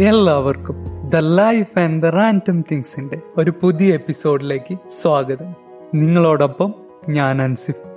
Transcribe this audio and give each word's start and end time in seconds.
എല്ലാവർക്കും 0.00 0.76
the 1.08 1.16
life 1.16 1.78
and 1.78 2.02
the 2.02 2.06
random 2.06 2.60
തിങ്സിന്റെ 2.60 3.20
ഒരു 3.36 3.52
പുതിയ 3.60 3.94
എപ്പിസോഡിലേക്ക് 3.94 4.78
സ്വാഗതം. 4.90 5.54
നിങ്ങളോടൊപ്പം 5.94 6.74
ഞാൻ 7.08 7.42
അൻസിഫ്. 7.42 7.88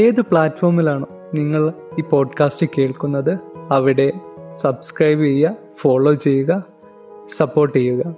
ഏത് 0.00 0.20
പ്ലാറ്റ്ഫോമിലാണോ 0.20 1.06
നിങ്ങൾ 1.34 1.72
ഈ 1.98 2.02
പോഡ്കാസ്റ്റ് 2.02 2.66
കേൾക്കുന്നത്? 2.78 3.38
അവിടെ 3.70 4.12
സബ്സ്ക്രൈബ് 4.56 5.20
ചെയ്യുക 5.20 5.56
ഫോളോ 5.80 6.14
ചെയ്യുക 6.14 6.64
സപ്പോർട്ട് 7.36 7.78
ചെയ്യുക. 7.78 8.14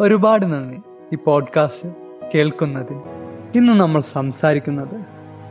ഒരുപാട് 0.00 0.46
നന്ദി 0.46 0.76
ഈ 1.12 1.18
പോഡ്കാസ്റ്റ് 1.24 1.90
കേൾക്കുന്നതിന്. 2.34 3.00
ഇന്ന് 3.56 3.72
നമ്മൾ 3.72 4.02
സംസാരിക്കുന്നത് 4.12 5.00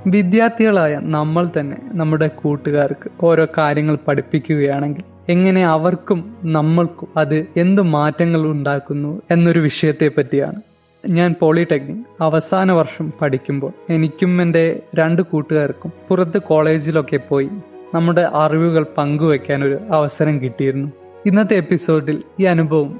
വിദ്യാർത്ഥികളായ 0.08 1.00
നമ്മൾ 1.02 1.50
തന്നെ 1.60 1.78
നമ്മുടെ 1.84 2.28
കൂട്ടുകാർക്ക് 2.28 3.12
ഓരോ 3.22 3.48
കാര്യങ്ങൾ 3.58 3.98
പഠിപ്പിക്കുകയാണെങ്കിൽ 4.08 5.17
എങ്ങനെ 5.30 5.66
അവർക്കും 5.66 6.36
നമ്മൾക്കും 6.44 7.08
അത് 7.18 7.48
എന്ത് 7.58 7.82
മാറ്റങ്ങൾ 7.82 8.42
ഉണ്ടാക്കുന്നു 8.48 9.22
എന്നൊരു 9.32 9.60
വിഷയത്തെ 9.60 10.12
പറ്റിയാണ്. 10.18 10.62
ഞാൻ 11.08 11.36
പോളിടെക്നിക് 11.40 12.06
അവസാന 12.22 12.72
വർഷം 12.72 13.12
പഠിക്കുമ്പോൾ 13.22 13.74
എനിക്കും 13.90 14.42
എന്റെ 14.42 14.80
രണ്ട് 14.96 15.22
കൂട്ടുകാർക്കും 15.22 15.92
പുറത്ത് 16.10 16.42
കോളേജിലൊക്കെ 16.42 17.18
പോയി 17.18 17.50
നമ്മുടെ 17.94 18.30
അറിവുകൾ 18.34 18.86
പങ്കുവെക്കാൻ 18.98 19.64
ഒരു 19.64 19.78
അവസരം 19.92 20.42
കിട്ടിയിരുന്നു. 20.42 20.92
ഇന്നത്തെ 21.26 21.54
എപ്പിസോഡിൽ 21.54 22.24
ഈ 22.40 22.44
അനുഭവം 22.44 23.00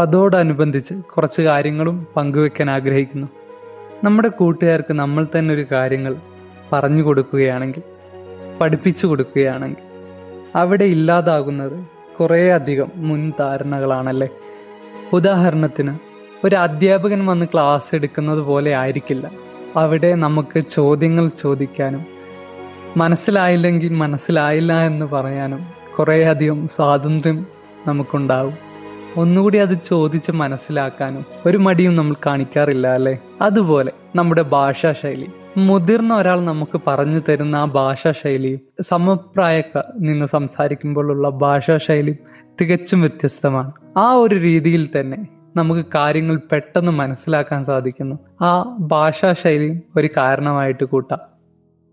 അതോടനുബന്ധിച്ച് 0.00 0.94
കുറച്ച് 0.94 1.42
കാര്യങ്ങളും 1.42 2.06
പങ്കുവെക്കാൻ 2.16 2.70
ആഗ്രഹിക്കുന്നു. 2.70 3.26
നമ്മുടെ 4.04 4.28
കൂട്ടുകാർക്ക് 4.28 4.92
നമ്മൾ 4.92 5.26
തന്നെ 5.38 5.54
ഒരു 5.54 5.66
കാര്യങ്ങൾ 5.72 6.16
പറഞ്ഞു 6.72 7.02
കൊടുക്കുകയാണെങ്കിൽ 7.02 7.82
പഠിപ്പിച്ചു 8.60 9.06
കൊടുക്കുകയാണെങ്കിൽ 9.06 9.85
അവിടെ 10.56 10.84
ഇല്ലാതാകുന്നത് 10.84 11.84
കുറേ 12.20 12.50
അധികം 12.50 12.90
മുൻധാരണകളാണല്ലേ 12.96 14.28
ഉദാഹരണത്തിന് 15.12 15.98
ഒരു 16.46 16.56
അധ്യാപകൻ 16.56 17.26
വന്ന് 17.26 17.46
ക്ലാസ് 17.46 17.94
എടുക്കുന്നത് 17.94 18.38
പോലെ 18.38 18.74
ആയിരിക്കില്ല. 18.74 19.30
അവിടെ 19.76 20.14
നമുക്ക് 20.14 20.60
ചോദ്യങ്ങൾ 20.60 21.30
ചോദിക്കാനും 21.42 22.04
മനസ്സിലായില്ലെങ്കിൽ 22.96 23.92
മനസ്സിലായില്ല 23.92 24.86
എന്ന് 24.86 25.06
പറയാനും 25.06 25.60
കുറേ 25.98 26.24
അധികം 26.24 26.68
സ്വാതന്ത്ര്യം 26.68 27.46
നമുക്കുണ്ടാവും 27.86 28.54
ഒന്നുകൂടി 29.16 29.58
അത് 29.58 29.82
ചോദിച്ച് 29.86 30.30
മനസ്സിലാക്കാനും 30.32 31.24
ഒരു 31.46 31.56
മടിയും 31.56 31.96
നമ്മൾ 31.96 32.16
കാണിക്കാറില്ല 32.26 32.86
അല്ലേ? 32.86 33.18
അതുപോലെ 33.40 33.92
നമ്മുടെ 34.16 34.42
ഭാഷാ 34.42 34.92
ശൈലി. 34.92 35.28
മുതിർന്ന 35.56 36.16
ഒരാൾ 36.16 36.40
നമുക്ക് 36.40 36.80
പറഞ്ഞു 36.86 37.20
തരുന്ന 37.28 37.56
ആ 37.56 37.64
ഭാഷാ 37.64 38.12
ശൈലിയും 38.12 38.60
സമപ്രായക്കാർ 38.80 39.84
നിന്ന് 40.00 40.26
സംസാരിക്കുമ്പോഴുള്ള 40.26 41.28
ഭാഷാ 41.28 41.76
ശൈലിയും 41.76 42.18
തികച്ചും 42.60 43.00
വ്യത്യസ്തമാണ്. 43.00 43.72
ആ 43.96 44.12
ഒരു 44.12 44.34
രീതിയിൽ 44.34 44.88
തന്നെ 45.00 45.26
നമുക്ക് 45.56 45.84
കാര്യങ്ങൾ 45.94 46.40
പെട്ടെന്ന് 46.52 46.92
മനസ്സിലാക്കാൻ 46.92 47.64
സാധിക്കുന്നു. 47.64 48.16
ആ 48.40 48.76
ഭാഷാ 48.80 49.32
ശൈലിയും 49.32 49.82
ഒരു 49.96 50.08
കാരണമായിട്ട് 50.16 50.84
കൂട്ടാം. 50.84 51.18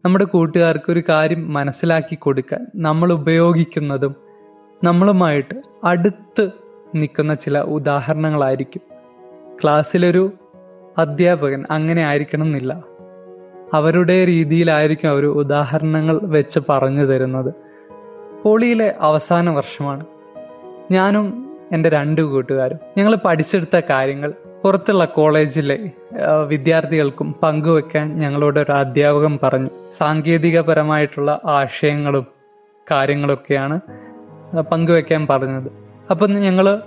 നമ്മുടെ 0.05 0.25
കൂട്ടുകാർക്ക് 0.25 0.91
ഒരു 0.91 1.03
കാര്യം 1.09 1.53
മനസ്സിലാക്കി 1.53 2.15
കൊടുക്കാൻ 2.15 2.67
നമ്മൾ 2.75 3.13
ഉപയോഗിക്കുന്നതും 3.13 4.15
നമ്മളുമായിട്ട് 4.83 5.61
അടുത്ത് 5.83 6.49
നിൽക്കുന്ന 6.95 7.33
ചില 7.33 7.59
ഉദാഹരണങ്ങളായിരിക്കും. 7.59 8.81
ക്ലാസ്സിലൊരു 9.63 10.33
അധ്യാപകൻ 10.97 11.65
അങ്ങനെ 11.71 12.03
ആയിരിക്കണം 12.03 12.43
എന്നില്ല 12.43 12.92
അവരുടെ 13.73 14.25
രീതിയിലായിരിക്കും 14.25 15.09
അവർ 15.09 15.25
ഉദാഹരണങ്ങൾ 15.25 16.19
വെച്ച് 16.23 16.59
പറഞ്ഞു 16.69 17.05
തരുന്നത്. 17.05 17.53
പോളിയിലെ 18.43 18.95
അവസാന 18.99 19.49
വർഷമാണ്. 19.49 20.05
ഞാനും 20.91 21.57
എന്റെ 21.71 21.89
രണ്ട് 21.89 22.21
കൂട്ടുകാരും 22.21 22.79
ഞങ്ങൾ 22.97 23.17
പഠിച്ചെടുത്ത 23.25 23.81
കാര്യങ്ങൾ 23.89 24.33
പുറത്തുള്ള 24.63 25.05
കോളേജിലെ 25.05 25.89
വിദ്യാർത്ഥികൾക്കും 26.47 27.35
പങ്കുവെക്കാൻ 27.43 28.19
ഞങ്ങളോട് 28.19 28.59
ഒരു 28.59 28.71
അധ്യാപകൻ 28.71 29.39
പറഞ്ഞു. 29.43 29.69
സാങ്കേതികപരമായിട്ടുള്ള 29.97 31.41
ആശയങ്ങളും 31.45 32.25
കാര്യങ്ങളൊക്കെയാണ് 32.91 33.79
പങ്കുവെക്കാൻ 34.71 35.27
പറഞ്ഞത്. 35.27 35.71
അപ്പം 36.11 36.33
ഞങ്ങൾ 36.33 36.81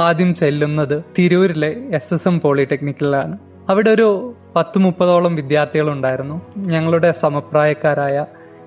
ആദ്യം 0.00 0.34
ചെല്ലുന്നത് 0.34 1.04
തിരൂരിലെ 1.18 1.70
എസ് 1.94 2.14
എസ് 2.14 2.28
എം 2.28 2.40
പോളിടെക്നിക്കിലാണ്. 2.40 3.38
അവിടെ 3.68 3.90
ഒരു 3.90 4.34
പത്ത് 4.56 4.78
മുപ്പതോളം 4.78 5.34
വിദ്യാർത്ഥികളുണ്ടായിരുന്നു. 5.34 6.40
ഞങ്ങളുടെ 6.56 7.12
സമപ്രായക്കാരായ 7.12 8.26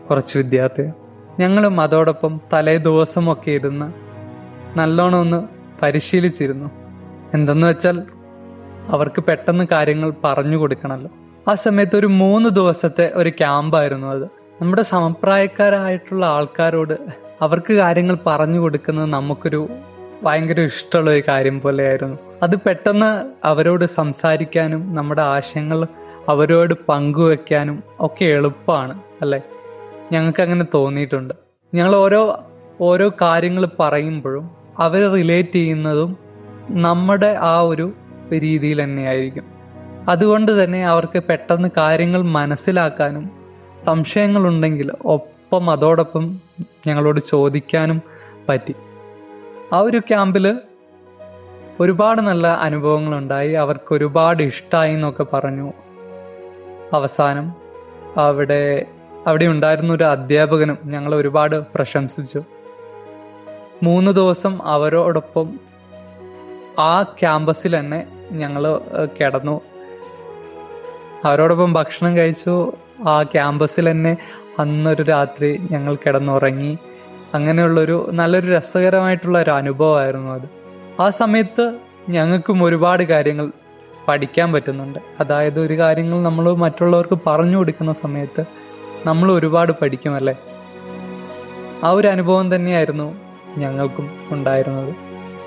കുറച്ച് 0.10 0.38
വിദ്യാർത്ഥികൾ. 0.38 0.92
ഞങ്ങളും 1.40 1.82
അതോടൊപ്പം 1.82 2.42
തലേ 2.54 2.78
ദിവസമൊക്കെ 2.78 3.52
ഇരുന്ന് 3.52 3.94
നല്ലോണം 4.80 5.20
ഒന്ന് 5.20 5.48
പരിശീലിച്ചിരുന്നു. 5.82 6.72
എന്തെന്ന് 7.34 7.68
വെച്ചാൽ 7.68 8.04
അവർക്ക് 8.88 9.24
പെട്ടെന്ന് 9.24 9.66
കാര്യങ്ങൾ 9.72 10.14
പറഞ്ഞു 10.24 10.58
കൊടുക്കണമല്ലോ. 10.58 11.12
ആ 11.48 11.54
സമയത്ത് 11.54 11.96
ഒരു 11.96 12.08
മൂന്ന് 12.08 12.50
ദിവസത്തെ 12.50 13.12
ഒരു 13.16 13.30
ക്യാമ്പായിരുന്നു 13.30 14.08
അത്. 14.08 14.24
നമ്മുടെ 14.62 14.82
സമപ്രായക്കാരായിട്ടുള്ള 14.82 16.26
ആൾക്കാരോട് 16.26 16.98
അവർക്ക് 17.42 17.74
കാര്യങ്ങൾ 17.74 18.18
പറഞ്ഞു 18.28 18.60
കൊടുക്കുന്നത് 18.60 19.06
നമുക്കൊരു 19.06 19.70
ഭയങ്കര 20.24 20.60
ഇഷ്ടമുള്ള 20.62 21.12
ഒരു 21.12 21.24
കാര്യം 21.28 21.62
പോലെയായിരുന്നു. 21.62 22.18
അത് 22.44 22.56
പെട്ടെന്ന് 22.56 23.32
അവരോട് 23.48 23.86
സംസാരിക്കാനും 23.86 24.96
നമ്മുടെ 24.96 25.22
ആശയങ്ങൾ 25.22 25.88
അവരോട് 26.30 26.74
പങ്കുവെക്കാനും 26.90 27.84
ഒക്കെ 28.00 28.26
എളുപ്പമാണ് 28.26 29.02
അല്ലെ? 29.22 29.42
ഞങ്ങൾക്ക് 30.12 30.42
അങ്ങനെ 30.42 30.66
തോന്നിയിട്ടുണ്ട്. 30.74 31.34
ഞങ്ങൾ 31.76 31.96
ഓരോ 31.96 32.44
ഓരോ 32.82 33.12
കാര്യങ്ങൾ 33.22 33.70
പറയുമ്പോഴും 33.80 34.52
അവർ 34.80 35.12
റിലേറ്റ് 35.12 35.54
ചെയ്യുന്നതും 35.54 36.18
നമ്മുടെ 36.70 37.38
ആ 37.40 37.62
ഒരു 37.62 37.94
രീതിയിൽ 38.34 38.84
തന്നെയായിരിക്കും. 38.84 39.44
അതുകൊണ്ട് 40.10 40.64
തന്നെ 40.64 40.86
അവർക്ക് 40.86 41.24
പെട്ടെന്ന് 41.30 41.70
കാര്യങ്ങൾ 41.78 42.22
മനസ്സിലാക്കാനും 42.22 43.32
സംശയങ്ങളുണ്ടെങ്കിൽ 43.86 44.92
ഒപ്പം 45.06 45.70
അതോടൊപ്പം 45.70 46.40
ഞങ്ങളോട് 46.88 47.20
ചോദിക്കാനും 47.20 48.02
പറ്റി. 48.50 48.76
ആ 49.74 49.80
ഒരു 49.80 49.98
ക്യാമ്പിൽ 49.98 50.60
ഒരുപാട് 51.80 52.22
നല്ല 52.22 52.48
അനുഭവങ്ങളുണ്ടായി. 52.48 53.52
അവർക്ക് 53.52 53.94
ഒരുപാട് 53.96 54.44
ഇഷ്ടമായി 54.44 54.94
എന്നൊക്കെ 54.94 55.26
പറഞ്ഞു. 55.34 55.74
അവസാനം 56.94 57.54
അവിടെ 58.18 58.86
അവിടെ 59.28 59.46
ഉണ്ടായിരുന്ന 59.46 59.94
ഒരു 59.94 60.04
അധ്യാപകനും 60.04 60.78
ഞങ്ങൾ 60.86 61.16
ഒരുപാട് 61.16 61.56
പ്രശംസിച്ചു. 61.76 62.44
മൂന്ന് 63.84 64.12
ദിവസം 64.12 64.62
അവരോടൊപ്പം 64.64 65.60
ആ 66.80 67.04
ക്യാമ്പസിൽ 67.04 67.80
തന്നെ 67.80 68.08
ഞങ്ങൾ 68.32 68.80
കിടന്നു. 69.22 69.62
അവരോടൊപ്പം 71.26 71.74
ഭക്ഷണം 71.74 72.18
കഴിച്ചു. 72.18 72.74
ആ 73.08 73.24
ക്യാമ്പസിൽ 73.24 73.92
തന്നെ 73.92 74.18
അന്നൊരു 74.60 75.04
രാത്രി 75.04 75.62
ഞങ്ങൾ 75.72 75.96
കിടന്നുറങ്ങി. 75.96 76.78
അങ്ങനെയുള്ളൊരു 77.34 78.10
നല്ലൊരു 78.14 78.52
രസകരമായിട്ടുള്ള 78.52 79.42
ഒരു 79.42 79.52
അനുഭവമായിരുന്നു 79.52 80.32
അത്. 80.32 80.48
ആ 81.02 81.10
സമയത്ത് 81.10 81.76
ഞങ്ങൾക്കും 82.10 82.64
ഒരുപാട് 82.64 83.04
കാര്യങ്ങൾ 83.04 83.52
പഠിക്കാൻ 84.08 84.54
പറ്റുന്നുണ്ട്. 84.54 85.00
അതായത് 85.20 85.60
ഒരു 85.60 85.78
കാര്യങ്ങൾ 85.78 86.22
നമ്മൾ 86.22 86.54
മറ്റുള്ളവർക്ക് 86.56 87.18
പറഞ്ഞു 87.28 87.58
കൊടുക്കുന്ന 87.58 87.94
സമയത്ത് 87.94 88.46
നമ്മൾ 89.06 89.32
ഒരുപാട് 89.32 89.72
പഠിക്കുമല്ലേ? 89.82 90.36
ആ 91.84 91.90
ഒരു 91.92 92.08
അനുഭവം 92.08 92.56
തന്നെയായിരുന്നു 92.56 93.16
ഞങ്ങൾക്കും 93.58 94.10
ഉണ്ടായിരുന്നത്. 94.32 94.96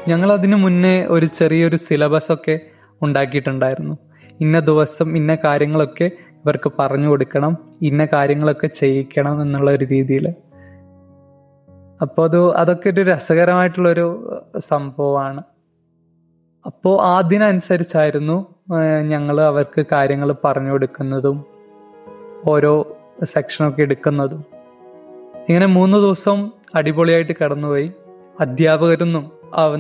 ഞങ്ങൾ 0.09 0.33
അതിനു 0.33 0.57
മുന്നേ 0.57 1.07
ഒരു 1.07 1.27
ചെറിയൊരു 1.27 1.77
സിലബസ് 1.77 2.33
ഒക്കെ 2.33 2.61
ഉണ്ടാക്കിയിട്ടുണ്ടായിരുന്നു. 3.03 3.99
ഇന്ന 4.41 4.61
ദിവസം 4.61 5.17
ഇന്ന 5.17 5.35
കാര്യങ്ങളൊക്കെ 5.35 6.11
ഇവർക്ക് 6.31 6.73
പറഞ്ഞു 6.79 7.09
കൊടുക്കണം 7.09 7.57
ഇന്ന 7.83 8.05
കാര്യങ്ങളൊക്കെ 8.05 8.67
ചെയ്യിക്കണം 8.67 9.43
എന്നുള്ള 9.43 9.71
ഒരു 9.71 9.85
രീതിയിൽ 9.85 10.33
അപ്പോൾ 12.01 12.25
അത് 12.29 12.57
അതൊക്കെ 12.57 12.89
ഒരു 12.91 13.01
രസകരമായിട്ടുള്ളൊരു 13.01 14.07
സംഭവമാണ്. 14.59 15.43
അപ്പോൾ 16.67 16.95
അതിനനുസരിച്ചായിരുന്നു 17.17 18.37
ഞങ്ങൾ 19.09 19.41
അവർക്ക് 19.41 19.87
കാര്യങ്ങൾ 19.93 20.35
പറഞ്ഞു 20.45 20.71
കൊടുക്കുന്നതും 20.71 21.45
ഓരോ 22.47 22.73
സെക്ഷനൊക്കെ 23.25 23.83
എടുക്കുന്നതും. 23.83 24.45
ഇങ്ങനെ 25.49 25.67
മൂന്ന് 25.67 25.99
ദിവസം 25.99 26.51
അടിപൊളിയായിട്ട് 26.75 27.35
കടന്നുപോയി. 27.43 27.93
അധ്യാപകരിൽ 28.41 29.11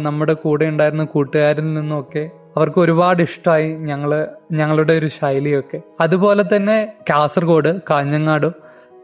നമ്മുടെ 0.02 0.32
കൂടെ 0.32 0.64
ഉണ്ടായിരുന്ന 0.64 1.04
കൂട്ടുകാരിൽ 1.04 1.74
നിന്നൊക്കെ 1.74 2.30
അവർക്ക് 2.56 2.78
ഒരുപാട് 2.78 3.22
ഇഷ്ടമായി 3.22 3.68
ഞങ്ങൾ 3.88 4.28
ഞങ്ങളുടെ 4.52 4.92
ഒരു 4.92 5.08
ശൈലിയൊക്കെ. 5.18 5.80
അതുപോലെ 6.00 6.44
തന്നെ 6.56 6.76
കാസർഗോഡ് 7.10 7.72
കാഞ്ഞങ്ങാട് 7.90 8.46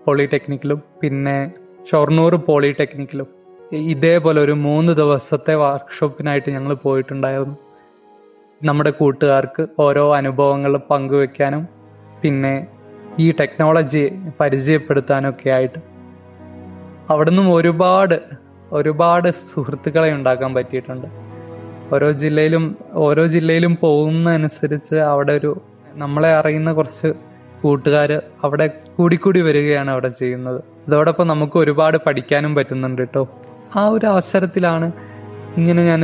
പോളിടെക്നിക്കിലും 0.06 0.82
പിന്നെ 1.02 1.36
ഷൊർണൂർ 1.90 2.34
പോളിടെക്നിക്കിലും 2.34 3.28
ഇതേപോലെ 3.72 4.40
ഒരു 4.40 4.52
മൂന്ന് 4.52 4.92
ദിവസത്തെ 4.92 5.54
വർക്ക്ഷോപ്പിനായിട്ട് 5.54 6.50
ഞങ്ങൾ 6.50 6.74
പോയിട്ടുണ്ടായിരുന്നു. 6.74 7.56
നമ്മുടെ 8.64 8.90
കൂട്ടുകാർക്ക് 8.90 9.66
ഓരോ 9.78 10.14
അനുഭവങ്ങൾ 10.14 10.76
പങ്കുവെക്കാനും 10.90 11.68
പിന്നെ 12.22 12.66
ഈ 13.18 13.32
ടെക്നോളജി 13.40 14.12
പരിചയപ്പെടുത്താനൊക്കെ 14.40 15.50
ആയിട്ട്. 15.50 15.80
അവിടുന്ന് 17.10 17.42
ഒരുപാട് 17.42 18.20
ഒരുപാട് 18.72 19.28
സുഹൃത്തുക്കളെ 19.32 20.10
ഉണ്ടാക്കാൻ 20.12 20.54
പറ്റിയിട്ടുണ്ട്. 20.54 21.08
ഓരോ 21.94 22.10
ജില്ലയിലും 22.10 22.76
ഓരോ 22.92 23.26
ജില്ലയിലും 23.26 23.78
പോകുന്നതനുസരിച്ച് 23.80 24.96
അവിടെ 24.96 25.32
ഒരു 25.32 25.60
നമ്മളെ 25.94 26.34
അറിയുന്ന 26.34 26.72
കുറച്ച് 26.72 27.08
കൂട്ടുകാർ 27.62 28.22
അവിടെ 28.44 28.66
കൂടിക്കൂടി 28.96 29.40
വരികയാണ് 29.40 29.90
അവിടെ 29.90 30.08
ചെയ്യുന്നത്. 30.08 30.71
അതോടൊപ്പം 30.88 31.26
നമുക്ക് 31.26 31.58
ഒരുപാട് 31.58 31.98
പഠിക്കാനും 32.06 32.54
പറ്റുന്നുണ്ട് 32.54 33.02
കേട്ടോ. 33.02 33.28
ആ 33.76 33.88
ഒരു 33.88 34.06
അവസരത്തിലാണ് 34.06 34.92
ഇങ്ങനെ 35.56 35.84
ഞാൻ 35.86 36.02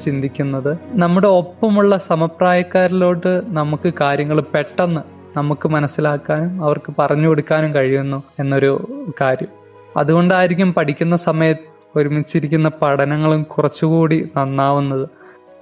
ചിന്തിക്കുന്നത്. 0.00 0.78
നമ്മുടെ 0.90 1.28
ഒപ്പമുള്ള 1.28 1.98
സമപ്രായക്കാരിലോട്ട് 1.98 3.42
നമുക്ക് 3.46 3.92
കാര്യങ്ങൾ 4.00 4.40
പെട്ടെന്ന് 4.40 5.00
നമുക്ക് 5.38 5.68
മനസ്സിലാക്കാനും 5.68 6.64
അവർക്ക് 6.64 6.94
പറഞ്ഞു 6.98 7.28
കൊടുക്കാനും 7.28 7.74
കഴിയുന്നു 7.74 8.22
എന്നൊരു 8.38 8.72
കാര്യം. 9.20 9.48
അതുകൊണ്ടായിരിക്കും 9.96 10.74
പഠിക്കുന്ന 10.74 11.16
സമയത്ത് 11.16 11.98
ഒരുമിച്ചിരിക്കുന്ന 11.98 12.70
പഠനങ്ങളും 12.82 13.42
കുറച്ചുകൂടി 13.42 14.28
നന്നാവുന്നത്. 14.36 15.08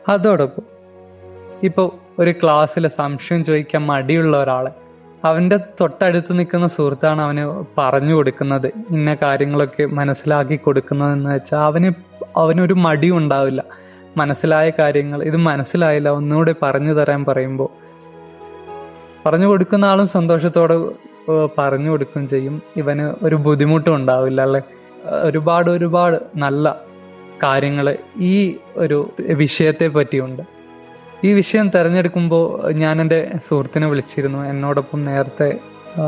അതോടൊപ്പം 0.09 0.63
ഇപ്പോൾ 1.63 1.93
ഒരു 2.19 2.33
ക്ലാസ്സിലെ 2.43 2.89
സംശയം 2.89 3.45
ചോദിക്കാൻ 3.45 3.83
മടിയുള്ള 3.87 4.43
ഒരാളെ 4.43 4.71
അവന്റെ 5.25 5.57
തൊട്ടടുത്ത് 5.81 6.39
നിൽക്കുന്ന 6.39 6.67
സുഹൃത്താണ് 6.67 7.21
അവന് 7.23 7.65
പറഞ്ഞു 7.79 8.15
കൊടുക്കുന്നത്. 8.15 8.67
ഇന്ന 8.67 9.15
കാര്യങ്ങളൊക്കെ 9.23 9.85
മനസ്സിലാക്കി 9.87 10.57
കൊടുക്കുന്നതെന്ന് 10.57 11.31
വെച്ചാൽ 11.35 11.59
അവന് 11.59 11.91
അവനൊരു 12.37 12.75
മടിയും 12.75 13.17
ഉണ്ടാവില്ല. 13.17 13.63
മനസ്സിലായ 14.17 14.73
കാര്യങ്ങൾ 14.79 15.23
ഇത് 15.23 15.37
മനസ്സിലായില്ല 15.37 16.09
ഒന്നുകൂടെ 16.09 16.55
പറഞ്ഞു 16.63 16.93
തരാൻ 16.93 17.25
പറയുമ്പോൾ 17.25 17.71
പറഞ്ഞു 19.27 19.47
കൊടുക്കുന്ന 19.47 19.85
ആളും 19.85 20.07
സന്തോഷത്തോടെ 20.07 20.77
പറഞ്ഞു 21.59 21.91
കൊടുക്കുകയും 21.91 22.29
ചെയ്യും. 22.29 22.63
ഇവന് 22.77 23.15
ഒരു 23.25 23.37
ബുദ്ധിമുട്ടും 23.37 23.95
ഉണ്ടാവില്ല 23.95 24.41
അല്ലെ? 24.43 24.63
ഒരുപാട് 25.29 25.71
ഒരുപാട് 25.71 26.17
നല്ല 26.37 26.77
കാര്യങ്ങൾ 27.43 27.87
ഈ 28.19 28.57
ഒരു 28.77 28.99
വിഷയത്തെ 29.21 29.87
പറ്റിയുണ്ട്. 29.87 30.43
ഈ 31.25 31.33
വിഷയം 31.33 31.69
തിരഞ്ഞെടുക്കുമ്പോൾ 31.69 32.73
ഞാൻ 32.73 33.01
എന്റെ 33.01 33.31
സുഹൃത്തിനെ 33.49 33.87
വിളിച്ചിരുന്നു. 33.87 34.39
എന്നോടൊപ്പം 34.39 35.05
നേരത്തെ 35.05 35.59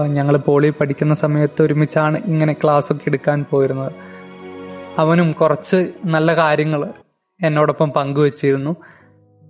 ഞങ്ങൾ 0.06 0.36
പോളി 0.36 0.72
പഠിക്കുന്ന 0.80 1.14
സമയത്ത് 1.14 1.62
ഒരുമിച്ചാണ് 1.62 2.22
ഇങ്ങനെ 2.26 2.52
ക്ലാസ് 2.52 2.92
ഒക്കെ 2.92 3.08
എടുക്കാൻ 3.08 3.44
പോയിരുന്നത്. 3.50 3.92
അവനും 4.98 5.32
കുറച്ച് 5.32 5.92
നല്ല 6.04 6.36
കാര്യങ്ങൾ 6.36 6.88
എന്നോടൊപ്പം 7.42 7.90
പങ്കുവച്ചിരുന്നു. 7.90 8.76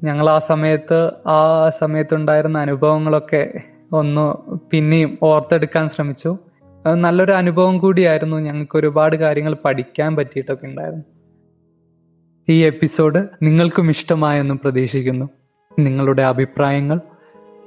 ഞങ്ങൾ 0.03 0.31
ആ 0.31 0.39
സമയത്ത് 0.39 1.13
ആ 1.27 1.71
സമയത്തുണ്ടായിരുന്ന 1.71 2.59
അനുഭവങ്ങളൊക്കെ 2.59 3.61
ഒന്ന് 3.93 4.51
പിന്നെയും 4.71 5.19
ഓർത്തെടുക്കാൻ 5.23 5.89
ശ്രമിച്ചു. 5.89 6.39
നല്ലൊരു 6.95 7.33
അനുഭവം 7.33 7.79
കൂടിയായിരുന്നു 7.79 8.37
ഞങ്ങൾക്ക് 8.37 8.77
ഒരുപാട് 8.77 9.17
കാര്യങ്ങൾ 9.17 9.57
പഠിക്കാൻ 9.65 10.17
പറ്റിയിട്ടൊക്കെ 10.17 10.67
ഉണ്ടായിരുന്നു. 10.67 11.05
ഈ 12.49 12.65
എപ്പിസോഡ് 12.65 13.27
നിങ്ങൾക്കും 13.43 13.91
ഇഷ്ടമായെന്ന് 13.91 14.55
പ്രതീക്ഷിക്കുന്നു. 14.55 15.29
നിങ്ങളുടെ 15.79 16.23
അഭിപ്രായങ്ങൾ 16.23 17.01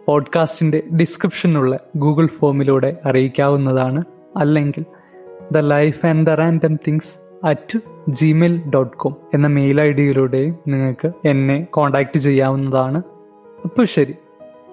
പോഡ്കാസ്റ്റിന്റെ 0.05 0.83
ഡിസ്ക്രിപ്ഷനിലുള്ള 0.99 1.79
ഗൂഗിൾ 1.97 2.27
ഫോമിലൂടെ 2.27 2.97
അറിയിക്കാവുന്നതാണ്. 3.05 4.03
അല്ലെങ്കിൽ 4.37 4.85
the 5.51 5.57
life 5.57 6.05
and 6.05 6.27
the 6.27 6.29
random 6.29 6.75
things 6.75 7.45
at 7.45 7.79
Gmail 8.09 8.69
dot 8.69 8.97
com 8.97 9.15
എന്ന 9.33 9.47
മെയിൽ 9.47 9.81
ഐ 9.81 9.91
ഡിയിലൂടെയും 9.91 10.59
നിങ്ങൾക്ക് 10.67 11.11
എന്നെ 11.25 11.67
കോൺടാക്റ്റ് 11.69 12.19
ചെയ്യാവുന്നതാണ്. 12.19 13.01
അപ്പോൾ 13.63 13.85
ശരി 13.85 14.15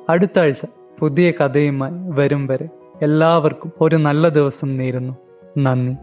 അടുത്ത 0.08 0.38
ആഴ്ച 0.38 0.60
പുതിയ 0.98 1.30
കഥയുമായി 1.30 1.92
വരും 1.94 2.46
വരെ 2.46 2.68
എല്ലാവർക്കും 3.02 3.72
ഒരു 3.80 3.96
നല്ല 3.96 4.28
ദിവസം 4.28 4.76
നേരുന്നു. 4.76 5.14
നന്ദി. 5.58 5.96